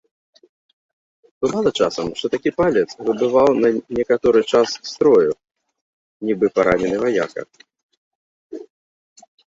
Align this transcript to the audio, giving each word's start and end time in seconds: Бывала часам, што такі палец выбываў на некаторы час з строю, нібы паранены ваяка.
Бывала 1.45 1.69
часам, 1.81 2.05
што 2.21 2.25
такі 2.37 2.49
палец 2.63 2.87
выбываў 3.11 3.49
на 3.63 3.69
некаторы 3.99 4.39
час 4.51 4.69
з 4.79 4.83
строю, 4.95 5.31
нібы 6.29 6.45
паранены 6.61 6.97
ваяка. 7.09 7.41